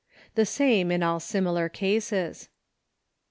[0.33, 2.49] The same in all similar cases.